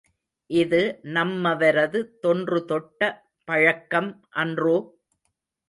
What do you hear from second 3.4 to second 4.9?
பழக்கம் அன்றோ?